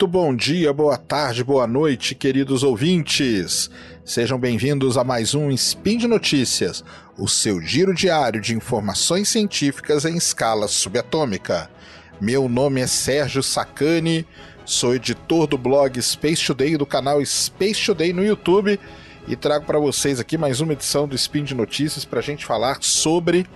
[0.00, 3.70] Muito bom dia, boa tarde, boa noite, queridos ouvintes.
[4.02, 6.82] Sejam bem-vindos a mais um Spin de Notícias,
[7.18, 11.68] o seu giro diário de informações científicas em escala subatômica.
[12.18, 14.26] Meu nome é Sérgio Sacani,
[14.64, 18.80] sou editor do blog Space Today do canal Space Today no YouTube
[19.28, 22.46] e trago para vocês aqui mais uma edição do Spin de Notícias para a gente
[22.46, 23.46] falar sobre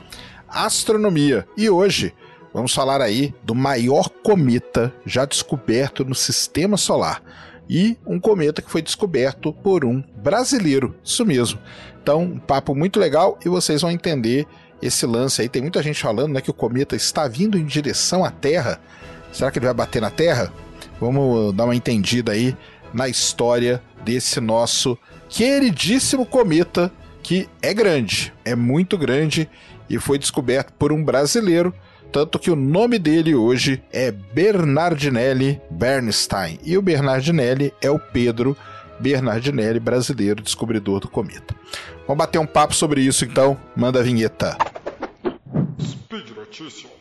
[0.47, 1.49] astronomia.
[1.57, 2.13] E hoje
[2.55, 7.21] vamos falar aí do maior cometa já descoberto no sistema solar.
[7.69, 11.59] E um cometa que foi descoberto por um brasileiro, isso mesmo.
[12.01, 14.47] Então, um papo muito legal e vocês vão entender
[14.81, 15.49] esse lance aí.
[15.49, 18.81] Tem muita gente falando né, que o cometa está vindo em direção à Terra.
[19.33, 20.53] Será que ele vai bater na Terra?
[21.01, 22.57] Vamos dar uma entendida aí
[22.93, 24.97] na história desse nosso
[25.29, 26.93] queridíssimo cometa
[27.23, 29.49] que é grande, é muito grande
[29.89, 31.75] e foi descoberto por um brasileiro
[32.15, 36.61] tanto que o nome dele hoje é Bernardinelli Bernstein.
[36.63, 38.57] E o Bernardinelli é o Pedro
[39.01, 41.57] Bernardinelli, brasileiro descobridor do cometa.
[42.07, 44.57] Vamos bater um papo sobre isso então, manda a vinheta.
[45.83, 46.95] Speed Notícias.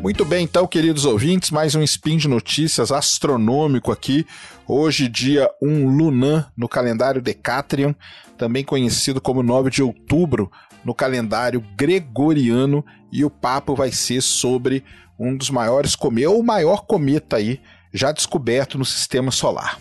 [0.00, 4.26] Muito bem, então, queridos ouvintes, mais um spin de notícias astronômico aqui.
[4.66, 7.94] Hoje, dia 1 Lunan, no calendário Decatrian,
[8.38, 10.50] também conhecido como 9 de outubro,
[10.82, 12.82] no calendário gregoriano.
[13.12, 14.82] E o papo vai ser sobre
[15.18, 17.60] um dos maiores cometas, ou o maior cometa aí,
[17.92, 19.78] já descoberto no sistema solar.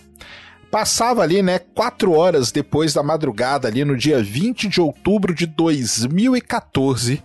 [0.70, 5.46] Passava ali, né, quatro horas depois da madrugada, ali no dia 20 de outubro de
[5.46, 7.24] 2014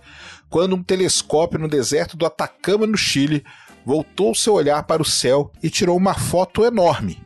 [0.49, 3.43] quando um telescópio no deserto do Atacama, no Chile,
[3.85, 7.21] voltou seu olhar para o céu e tirou uma foto enorme,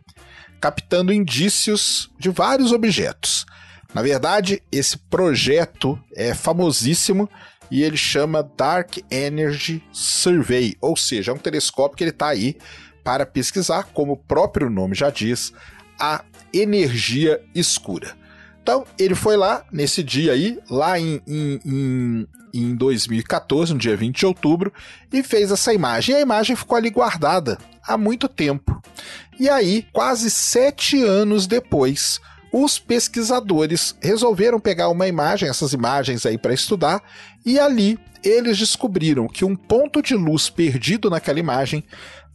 [0.59, 3.45] captando indícios de vários objetos.
[3.93, 7.29] Na verdade, esse projeto é famosíssimo
[7.71, 12.57] e ele chama Dark Energy Survey, ou seja, é um telescópio que ele está aí
[13.03, 15.53] para pesquisar, como o próprio nome já diz,
[15.99, 16.23] a
[16.53, 18.15] energia escura.
[18.61, 23.95] Então, ele foi lá nesse dia aí, lá em, em, em, em 2014, no dia
[23.95, 24.73] 20 de outubro,
[25.11, 26.13] e fez essa imagem.
[26.13, 28.81] E a imagem ficou ali guardada há muito tempo.
[29.39, 32.19] E aí, quase sete anos depois,
[32.51, 37.01] os pesquisadores resolveram pegar uma imagem, essas imagens aí para estudar,
[37.45, 41.83] e ali eles descobriram que um ponto de luz perdido naquela imagem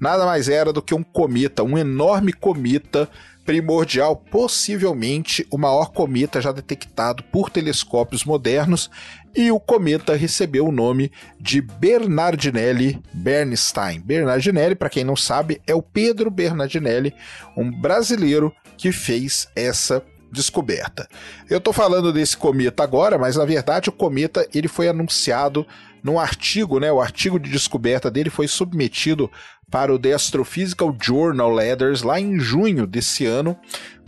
[0.01, 3.09] nada mais era do que um cometa, um enorme cometa
[3.45, 8.91] primordial, possivelmente o maior cometa já detectado por telescópios modernos,
[9.37, 11.11] e o cometa recebeu o nome
[11.41, 14.01] de Bernardinelli Bernstein.
[14.01, 17.13] Bernardinelli, para quem não sabe, é o Pedro Bernardinelli,
[17.57, 21.09] um brasileiro que fez essa descoberta.
[21.49, 25.67] Eu estou falando desse cometa agora, mas na verdade o cometa ele foi anunciado
[26.05, 26.93] num artigo, né?
[26.93, 29.31] O artigo de descoberta dele foi submetido
[29.71, 33.59] para o The Astrophysical Journal Letters lá em junho desse ano,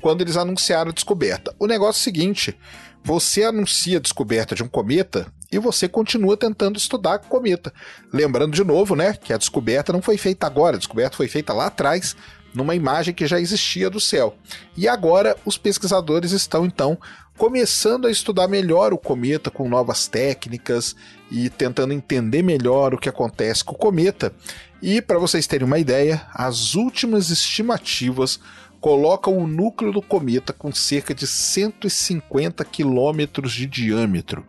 [0.02, 1.54] quando eles anunciaram a descoberta.
[1.58, 2.54] O negócio é o seguinte:
[3.02, 7.72] você anuncia a descoberta de um cometa e você continua tentando estudar o cometa.
[8.12, 11.54] Lembrando de novo, né, que a descoberta não foi feita agora, a descoberta foi feita
[11.54, 12.14] lá atrás,
[12.54, 14.36] numa imagem que já existia do céu.
[14.76, 16.98] E agora os pesquisadores estão então
[17.36, 20.96] começando a estudar melhor o cometa com novas técnicas
[21.30, 24.32] e tentando entender melhor o que acontece com o cometa.
[24.80, 28.40] E para vocês terem uma ideia, as últimas estimativas
[28.80, 34.46] colocam o núcleo do cometa com cerca de 150 quilômetros de diâmetro.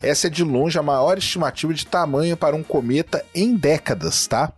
[0.00, 4.52] Essa é de longe a maior estimativa de tamanho para um cometa em décadas, tá?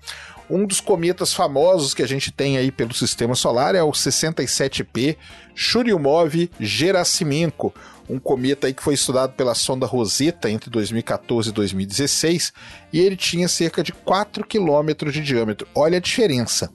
[0.50, 5.16] Um dos cometas famosos que a gente tem aí pelo sistema solar é o 67P
[5.54, 7.75] Churyumov-Gerasimenko,
[8.09, 12.52] um cometa aí que foi estudado pela sonda Rosetta entre 2014 e 2016,
[12.93, 15.69] e ele tinha cerca de 4 km de diâmetro.
[15.75, 16.70] Olha a diferença.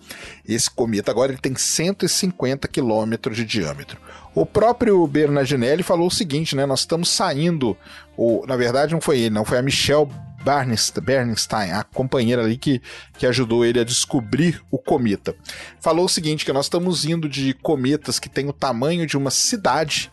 [0.47, 3.99] Esse cometa agora ele tem 150 km de diâmetro.
[4.35, 6.65] O próprio Bernardinelli falou o seguinte, né?
[6.65, 7.75] Nós estamos saindo,
[8.15, 10.07] ou na verdade não foi ele, não foi a Michelle
[10.43, 12.81] Bernstein, a companheira ali que,
[13.17, 15.35] que ajudou ele a descobrir o cometa.
[15.79, 19.31] Falou o seguinte: que nós estamos indo de cometas que têm o tamanho de uma
[19.31, 20.11] cidade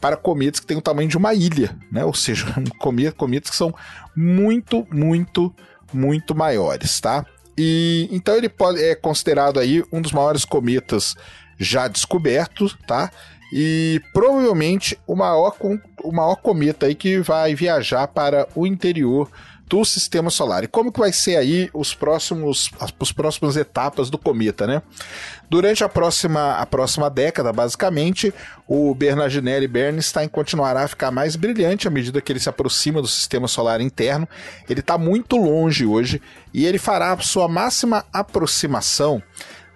[0.00, 2.04] para cometas que têm o tamanho de uma ilha, né?
[2.04, 2.46] Ou seja,
[2.78, 3.74] cometas que são
[4.16, 5.54] muito, muito,
[5.92, 7.24] muito maiores, tá?
[7.56, 11.16] E então ele pode, é considerado aí um dos maiores cometas
[11.58, 13.10] já descobertos, tá?
[13.52, 15.56] e provavelmente o maior,
[16.02, 19.30] o maior cometa aí que vai viajar para o interior
[19.68, 20.64] do sistema solar.
[20.64, 24.82] E como que vai ser aí os próximos, as, as próximas etapas do cometa, né?
[25.50, 28.32] Durante a próxima, a próxima década, basicamente,
[28.66, 33.08] o Bernardinelli Bernstein continuará a ficar mais brilhante à medida que ele se aproxima do
[33.08, 34.28] sistema solar interno.
[34.68, 36.20] Ele está muito longe hoje
[36.52, 39.22] e ele fará a sua máxima aproximação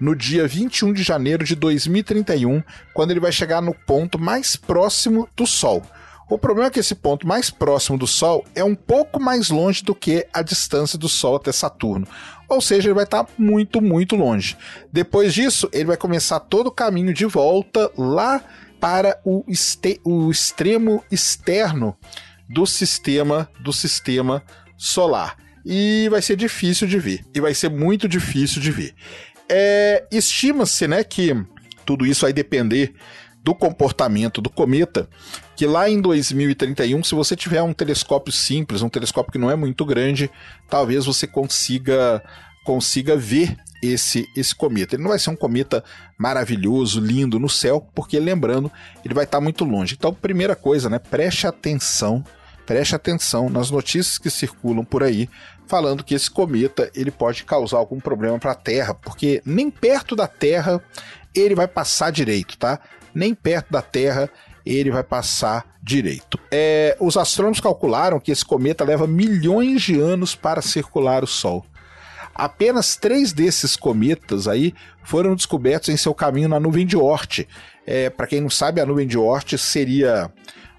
[0.00, 2.60] no dia 21 de janeiro de 2031,
[2.92, 5.82] quando ele vai chegar no ponto mais próximo do Sol.
[6.28, 9.82] O problema é que esse ponto mais próximo do Sol é um pouco mais longe
[9.82, 12.06] do que a distância do Sol até Saturno.
[12.48, 14.56] Ou seja, ele vai estar muito, muito longe.
[14.92, 18.42] Depois disso, ele vai começar todo o caminho de volta lá
[18.80, 19.44] para o,
[20.04, 21.96] o extremo externo
[22.48, 24.42] do sistema do sistema
[24.76, 25.36] solar.
[25.64, 27.24] E vai ser difícil de ver.
[27.34, 28.94] E vai ser muito difícil de ver.
[29.48, 31.34] É, Estima-se né, que
[31.86, 32.94] tudo isso vai depender
[33.42, 35.08] do comportamento do cometa,
[35.56, 39.56] que lá em 2031, se você tiver um telescópio simples, um telescópio que não é
[39.56, 40.30] muito grande,
[40.68, 42.22] talvez você consiga
[42.64, 44.94] consiga ver esse esse cometa.
[44.94, 45.82] Ele não vai ser um cometa
[46.16, 48.70] maravilhoso, lindo no céu, porque lembrando,
[49.04, 49.96] ele vai estar muito longe.
[49.98, 52.24] Então, primeira coisa, né, preste atenção,
[52.64, 55.28] preste atenção nas notícias que circulam por aí
[55.66, 60.14] falando que esse cometa ele pode causar algum problema para a Terra, porque nem perto
[60.14, 60.82] da Terra
[61.34, 62.78] ele vai passar direito, tá?
[63.14, 64.30] Nem perto da Terra
[64.64, 66.38] ele vai passar direito.
[66.50, 71.66] É, os astrônomos calcularam que esse cometa leva milhões de anos para circular o Sol.
[72.34, 74.72] Apenas três desses cometas aí
[75.02, 77.46] foram descobertos em seu caminho na nuvem de Oort.
[77.86, 80.30] É, para quem não sabe, a nuvem de Oort seria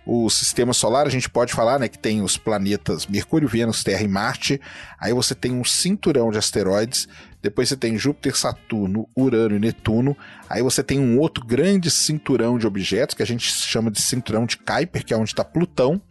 [0.06, 4.04] o sistema solar, a gente pode falar né, que tem os planetas Mercúrio, Vênus, Terra
[4.04, 4.60] e Marte.
[5.00, 7.08] Aí você tem um cinturão de asteroides.
[7.44, 10.18] Depois você tem Júpiter, Saturno, Urano e Netuno.
[10.50, 14.46] Aí você tem um outro grande cinturão de objetos que a gente chama de cinturão
[14.46, 16.02] de Kuiper, que é onde está Plutão.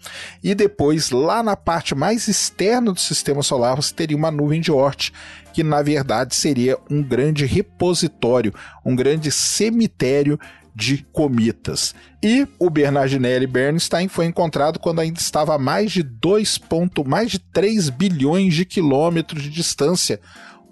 [0.44, 4.70] E depois, lá na parte mais externa do sistema solar, você teria uma nuvem de
[4.70, 5.10] Oort,
[5.54, 8.52] que na verdade seria um grande repositório,
[8.84, 10.38] um grande cemitério
[10.74, 11.94] de cometas.
[12.22, 16.60] E o Bernardinelli Bernstein foi encontrado quando ainda estava a mais de 2.
[17.04, 20.20] mais de 3 bilhões de quilômetros de distância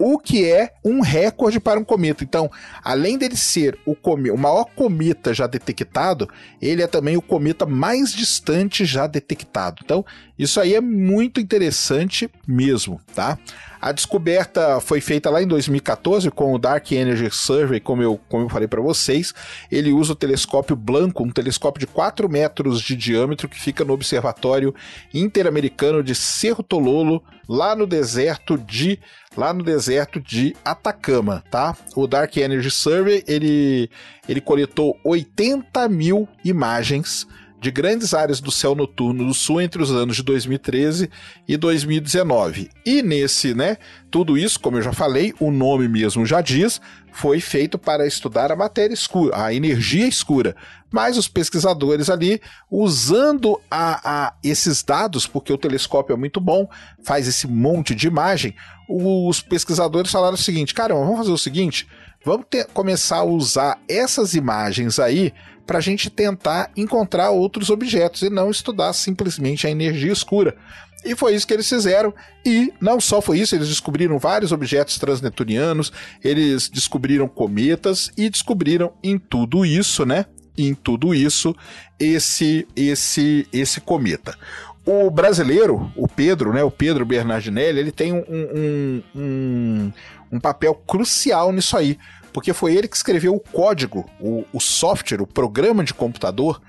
[0.02, 2.24] o que é um recorde para um cometa.
[2.24, 2.50] Então,
[2.82, 6.26] além dele ser o, o maior cometa já detectado,
[6.60, 9.82] ele é também o cometa mais distante já detectado.
[9.84, 10.02] Então,
[10.38, 13.38] isso aí é muito interessante mesmo, tá?
[13.78, 18.44] A descoberta foi feita lá em 2014 com o Dark Energy Survey, como eu, como
[18.44, 19.34] eu falei para vocês.
[19.70, 23.94] Ele usa o telescópio Blanco, um telescópio de 4 metros de diâmetro que fica no
[23.94, 24.74] Observatório
[25.12, 28.98] Interamericano de Cerro Tololo, lá no deserto de
[29.36, 31.76] lá no deserto de Atacama, tá?
[31.94, 33.88] O Dark Energy Survey ele,
[34.28, 37.26] ele coletou 80 mil imagens
[37.60, 41.10] de grandes áreas do céu noturno do sul entre os anos de 2013
[41.46, 42.70] e 2019.
[42.86, 43.76] E nesse, né,
[44.10, 46.80] tudo isso, como eu já falei, o nome mesmo já diz,
[47.12, 50.56] foi feito para estudar a matéria escura, a energia escura.
[50.90, 52.40] Mas os pesquisadores ali,
[52.70, 56.68] usando a, a esses dados, porque o telescópio é muito bom,
[57.04, 58.54] faz esse monte de imagem,
[58.88, 61.86] os pesquisadores falaram o seguinte: caramba, vamos fazer o seguinte,
[62.24, 65.32] vamos ter, começar a usar essas imagens aí
[65.66, 70.56] para a gente tentar encontrar outros objetos e não estudar simplesmente a energia escura.
[71.04, 72.12] E foi isso que eles fizeram.
[72.44, 78.92] E não só foi isso, eles descobriram vários objetos transnetunianos, eles descobriram cometas e descobriram
[79.02, 80.26] em tudo isso, né?
[80.58, 81.54] Em tudo isso,
[81.98, 84.36] esse esse esse cometa.
[84.84, 86.62] O brasileiro, o Pedro, né?
[86.64, 89.92] O Pedro Bernardinelli, ele tem um, um, um,
[90.30, 91.98] um papel crucial nisso aí
[92.32, 96.60] porque foi ele que escreveu o código, o, o software, o programa de computador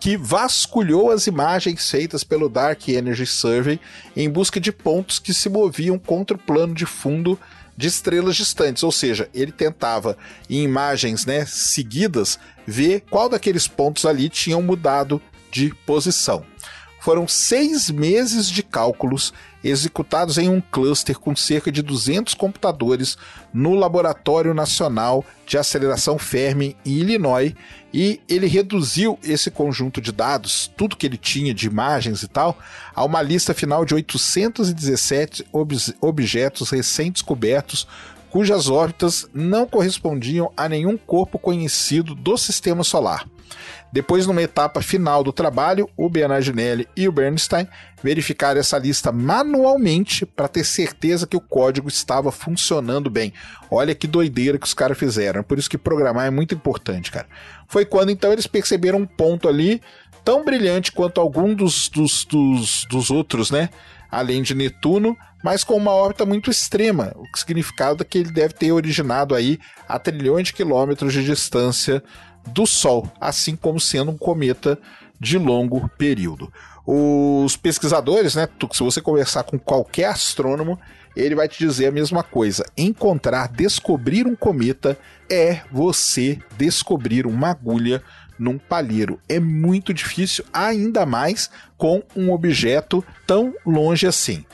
[0.00, 3.80] que vasculhou as imagens feitas pelo Dark Energy Survey
[4.14, 7.38] em busca de pontos que se moviam contra o plano de fundo
[7.76, 10.16] de estrelas distantes, ou seja, ele tentava
[10.48, 15.20] em imagens né, seguidas ver qual daqueles pontos ali tinham mudado
[15.50, 16.44] de posição.
[17.04, 23.18] Foram seis meses de cálculos executados em um cluster com cerca de 200 computadores
[23.52, 27.52] no Laboratório Nacional de Aceleração Fermi em Illinois
[27.92, 32.58] e ele reduziu esse conjunto de dados, tudo que ele tinha de imagens e tal,
[32.94, 37.86] a uma lista final de 817 ob objetos recém-descobertos
[38.30, 43.26] cujas órbitas não correspondiam a nenhum corpo conhecido do sistema solar.
[43.92, 47.68] Depois, numa etapa final do trabalho, o Bernardinelli e o Bernstein
[48.02, 53.32] verificaram essa lista manualmente para ter certeza que o código estava funcionando bem.
[53.70, 55.44] Olha que doideira que os caras fizeram.
[55.44, 57.26] Por isso que programar é muito importante, cara.
[57.68, 59.80] Foi quando então eles perceberam um ponto ali
[60.24, 63.68] tão brilhante quanto algum dos, dos, dos, dos outros, né?
[64.10, 68.54] Além de Netuno, mas com uma órbita muito extrema, o que significava que ele deve
[68.54, 69.58] ter originado aí
[69.88, 72.02] a trilhões de quilômetros de distância
[72.48, 74.78] do Sol, assim como sendo um cometa
[75.18, 76.52] de longo período.
[76.86, 80.78] Os pesquisadores, né, se você conversar com qualquer astrônomo,
[81.16, 82.64] ele vai te dizer a mesma coisa.
[82.76, 84.98] Encontrar, descobrir um cometa
[85.30, 88.02] é você descobrir uma agulha
[88.38, 89.18] num palheiro.
[89.28, 94.44] É muito difícil, ainda mais com um objeto tão longe assim.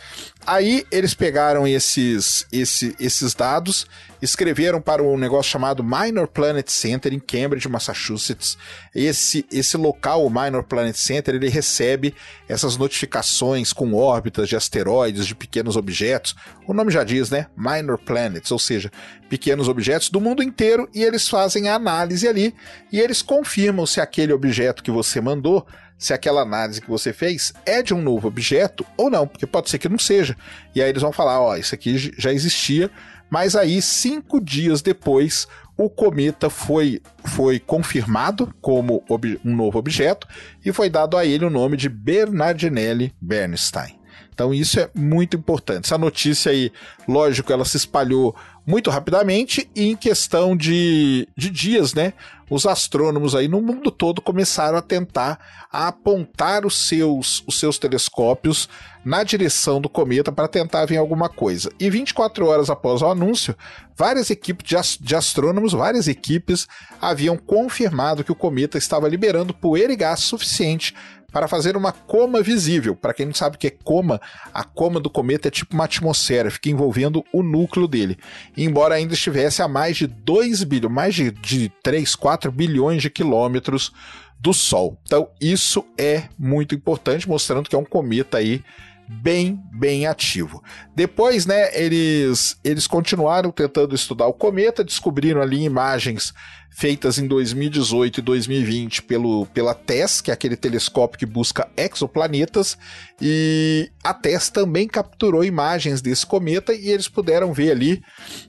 [0.50, 3.86] Aí eles pegaram esses, esse, esses dados,
[4.20, 8.58] escreveram para um negócio chamado Minor Planet Center em Cambridge, Massachusetts.
[8.92, 12.16] Esse, esse local, o Minor Planet Center, ele recebe
[12.48, 16.34] essas notificações com órbitas de asteroides, de pequenos objetos.
[16.66, 17.46] O nome já diz, né?
[17.56, 18.90] Minor Planets, ou seja,
[19.28, 22.52] pequenos objetos do mundo inteiro, e eles fazem a análise ali
[22.90, 25.64] e eles confirmam se aquele objeto que você mandou
[26.00, 29.68] se aquela análise que você fez é de um novo objeto ou não, porque pode
[29.68, 30.34] ser que não seja.
[30.74, 32.90] E aí eles vão falar: ó, isso aqui já existia,
[33.28, 39.04] mas aí cinco dias depois o cometa foi, foi confirmado como
[39.44, 40.26] um novo objeto
[40.64, 44.00] e foi dado a ele o nome de Bernardinelli Bernstein.
[44.32, 45.84] Então isso é muito importante.
[45.84, 46.72] Essa notícia aí,
[47.06, 48.34] lógico, ela se espalhou
[48.66, 52.14] muito rapidamente e em questão de, de dias, né?
[52.50, 55.38] Os astrônomos aí no mundo todo começaram a tentar
[55.72, 58.68] a apontar os seus, os seus telescópios
[59.04, 61.70] na direção do cometa para tentar ver alguma coisa.
[61.78, 63.54] E 24 horas após o anúncio,
[63.96, 66.66] várias equipes de, ast de astrônomos, várias equipes
[67.00, 70.94] haviam confirmado que o cometa estava liberando poeira e gás suficiente
[71.32, 72.94] para fazer uma coma visível.
[72.94, 74.20] Para quem não sabe o que é coma,
[74.52, 78.18] a coma do cometa é tipo uma atmosfera, fica envolvendo o núcleo dele.
[78.56, 83.10] embora ainda estivesse a mais de 2 bilhões, mais de, de 3, 4 bilhões de
[83.10, 83.92] quilômetros
[84.38, 84.98] do Sol.
[85.04, 88.62] Então, isso é muito importante, mostrando que é um cometa aí
[89.10, 90.62] bem, bem ativo.
[90.94, 96.32] Depois, né, eles, eles continuaram tentando estudar o cometa, descobriram ali imagens
[96.70, 102.78] feitas em 2018 e 2020 pelo, pela TESS, que é aquele telescópio que busca exoplanetas,
[103.20, 108.00] e a TESS também capturou imagens desse cometa e eles puderam ver ali,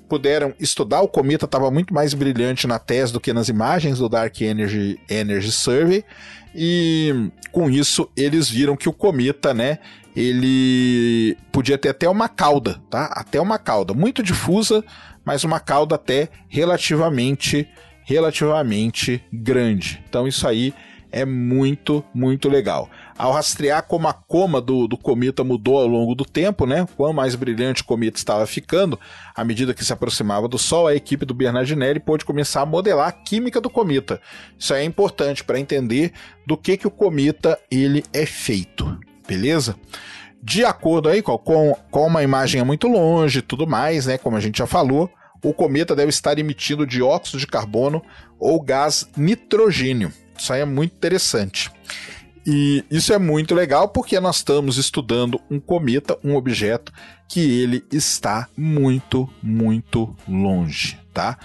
[0.07, 1.01] puderam estudar.
[1.01, 4.99] O cometa estava muito mais brilhante na TESS do que nas imagens do Dark Energy,
[5.09, 6.05] Energy Survey,
[6.53, 9.79] e com isso eles viram que o cometa, né,
[10.15, 13.05] ele podia ter até uma cauda, tá?
[13.05, 14.83] Até uma cauda, muito difusa,
[15.23, 17.67] mas uma cauda até relativamente
[18.03, 20.03] relativamente grande.
[20.09, 20.73] Então isso aí
[21.11, 22.89] é muito, muito legal.
[23.17, 26.87] Ao rastrear como a coma do, do cometa mudou ao longo do tempo, né?
[26.95, 28.99] Quanto mais brilhante o cometa estava ficando,
[29.35, 33.09] à medida que se aproximava do Sol, a equipe do Bernardinelli pôde começar a modelar
[33.09, 34.21] a química do cometa.
[34.57, 36.13] Isso é importante para entender
[36.47, 38.97] do que, que o cometa ele é feito,
[39.31, 39.77] beleza?
[40.43, 44.17] De acordo aí com, com uma imagem é muito longe e tudo mais, né?
[44.17, 45.09] Como a gente já falou,
[45.41, 48.03] o cometa deve estar emitindo dióxido de carbono
[48.37, 50.11] ou gás nitrogênio.
[50.37, 51.71] Isso aí é muito interessante.
[52.45, 56.91] E isso é muito legal porque nós estamos estudando um cometa, um objeto
[57.29, 61.37] que ele está muito, muito longe, tá?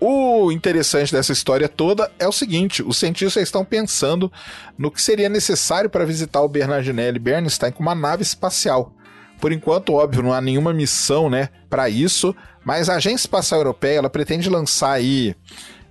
[0.00, 4.30] O interessante dessa história toda é o seguinte: os cientistas estão pensando
[4.76, 8.92] no que seria necessário para visitar o Bernardinelli Bernstein com uma nave espacial.
[9.40, 12.34] Por enquanto, óbvio, não há nenhuma missão, né, para isso,
[12.64, 15.34] mas a Agência Espacial Europeia, ela pretende lançar aí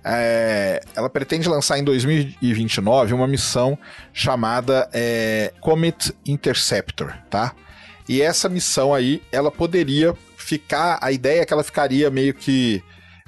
[0.04, 3.78] é, ela pretende lançar em 2029 uma missão
[4.12, 7.54] chamada é, Comet Interceptor, tá?
[8.06, 12.82] E essa missão aí, ela poderia ficar, a ideia é que ela ficaria meio que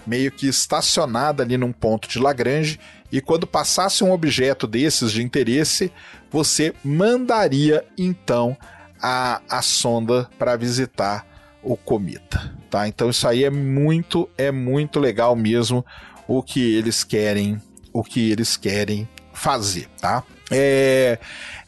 [0.06, 2.78] meio que estacionada ali num ponto de Lagrange
[3.10, 5.92] e quando passasse um objeto desses de interesse,
[6.30, 8.56] você mandaria então
[9.00, 11.26] a, a sonda para visitar
[11.62, 12.86] o cometa, tá?
[12.86, 15.84] Então isso aí é muito é muito legal mesmo
[16.28, 17.60] o que eles querem
[17.92, 20.22] o que eles querem fazer, tá?
[20.50, 21.18] É,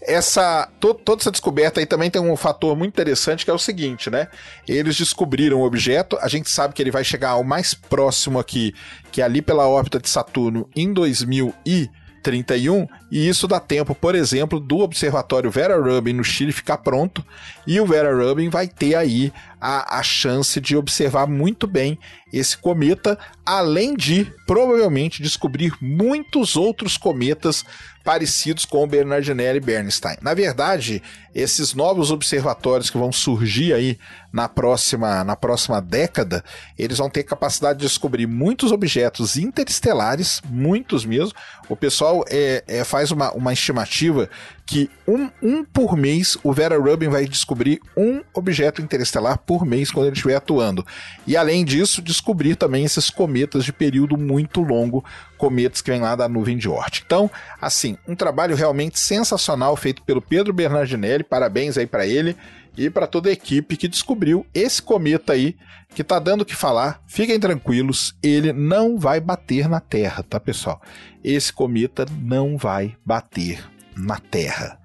[0.01, 3.59] essa to, toda essa descoberta aí também tem um fator muito interessante que é o
[3.59, 4.29] seguinte, né?
[4.67, 8.73] Eles descobriram o objeto, a gente sabe que ele vai chegar ao mais próximo aqui,
[9.11, 11.91] que é ali pela órbita de Saturno em 2000 e
[12.23, 17.25] 31, e isso dá tempo, por exemplo, do Observatório Vera Rubin no Chile ficar pronto,
[17.67, 21.99] e o Vera Rubin vai ter aí a, a chance de observar muito bem
[22.33, 27.65] esse cometa, além de provavelmente descobrir muitos outros cometas
[28.05, 30.17] parecidos com o Bernardinelli e Bernstein.
[30.23, 31.03] Na verdade,
[31.35, 33.99] esses novos observatórios que vão surgir aí
[34.33, 36.43] na próxima, na próxima década,
[36.79, 41.35] eles vão ter capacidade de descobrir muitos objetos interestelares, muitos mesmo.
[41.69, 44.31] O pessoal é, é faz uma, uma estimativa
[44.67, 49.91] que um, um por mês o Vera Rubin vai descobrir um objeto interestelar por mês
[49.91, 50.87] quando ele estiver atuando.
[51.27, 55.03] E além disso, descobrir também esses cometas de período muito longo,
[55.39, 57.03] cometas que vêm lá da nuvem de Oort.
[57.07, 62.37] Então, assim, um trabalho realmente sensacional feito pelo Pedro Bernardinelli, parabéns aí para ele
[62.77, 65.57] e para toda a equipe que descobriu esse cometa aí
[65.95, 67.01] que tá dando o que falar.
[67.07, 70.79] Fiquem tranquilos, ele não vai bater na Terra, tá, pessoal?
[71.25, 74.78] Esse cometa não vai bater na Terra.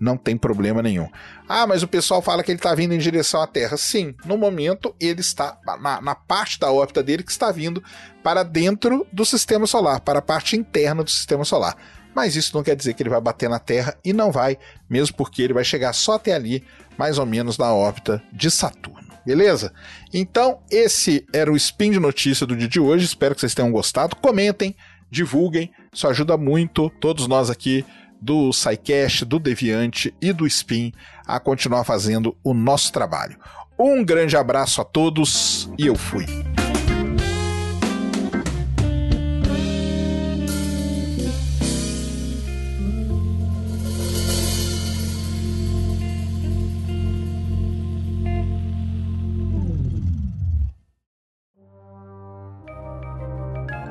[0.00, 1.06] Não tem problema nenhum.
[1.46, 3.76] Ah, mas o pessoal fala que ele está vindo em direção à Terra.
[3.76, 7.84] Sim, no momento ele está na, na, parte da órbita dele que está vindo
[8.22, 11.76] para dentro do sistema solar, para a parte interna do sistema solar.
[12.14, 14.56] Mas isso não quer dizer que ele vai bater na Terra e não vai,
[14.88, 16.64] mesmo porque ele vai chegar só até ali,
[16.96, 19.10] mais ou menos na órbita de Saturno.
[19.24, 19.70] Beleza?
[20.14, 23.04] Então, esse era o Spin de Notícia do dia de hoje.
[23.04, 24.16] Espero que vocês tenham gostado.
[24.16, 24.74] Comentem,
[25.10, 27.84] divulguem, isso ajuda muito todos nós aqui
[28.20, 30.92] do SciCast, do Deviante e do Spin
[31.26, 33.38] a continuar fazendo o nosso trabalho.
[33.78, 36.26] Um grande abraço a todos e eu fui.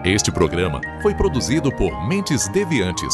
[0.05, 3.13] Este programa foi produzido por Mentes Deviantes